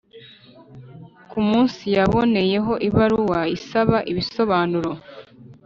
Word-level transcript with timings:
ku 1.29 1.39
munsi 1.47 1.83
yaboneyeho 1.97 2.73
ibaruwa 2.87 3.39
isaba 3.57 3.97
ibisobanuro 4.11 4.91